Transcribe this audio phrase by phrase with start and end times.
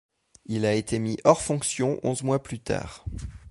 [0.47, 3.05] Il a été mis hors fonction onze mois plus tard.